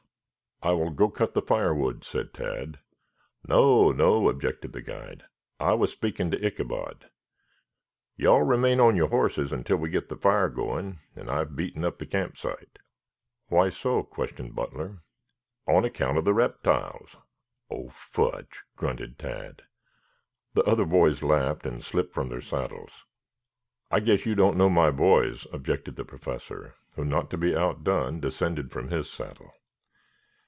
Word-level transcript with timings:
"I 0.63 0.73
will 0.73 0.91
go 0.91 1.09
cut 1.09 1.33
the 1.33 1.41
firewood," 1.41 2.03
said 2.03 2.35
Tad. 2.35 2.77
"No, 3.47 3.91
no," 3.91 4.29
objected 4.29 4.73
the 4.73 4.81
guide. 4.83 5.23
"I 5.59 5.73
was 5.73 5.91
speaking 5.91 6.29
to 6.29 6.45
Ichabod. 6.45 7.09
You 8.15 8.27
all 8.29 8.43
remain 8.43 8.79
on 8.79 8.95
your 8.95 9.07
horses 9.07 9.51
until 9.51 9.77
we 9.77 9.89
get 9.89 10.07
the 10.07 10.15
fire 10.15 10.49
going 10.49 10.99
and 11.15 11.31
I 11.31 11.39
have 11.39 11.55
beaten 11.55 11.83
up 11.83 11.97
the 11.97 12.05
camp 12.05 12.37
site." 12.37 12.77
"Why 13.47 13.71
so?" 13.71 14.03
questioned 14.03 14.53
Butler. 14.53 15.01
"On 15.67 15.83
account 15.83 16.19
of 16.19 16.25
the 16.25 16.33
reptiles." 16.35 17.15
"Oh, 17.71 17.89
fudge!" 17.89 18.61
grunted 18.75 19.17
Tad. 19.17 19.63
The 20.53 20.61
other 20.65 20.85
boys 20.85 21.23
laughed 21.23 21.65
and 21.65 21.83
slipped 21.83 22.13
from 22.13 22.29
their 22.29 22.39
saddles. 22.41 23.03
"I 23.89 23.99
guess 23.99 24.27
you 24.27 24.35
don't 24.35 24.57
know 24.57 24.69
my 24.69 24.91
boys," 24.91 25.47
objected 25.51 25.95
the 25.95 26.05
Professor, 26.05 26.75
who, 26.95 27.03
not 27.03 27.31
to 27.31 27.37
be 27.39 27.55
outdone, 27.55 28.19
descended 28.19 28.71
from 28.71 28.89
his 28.89 29.09
saddle. 29.09 29.53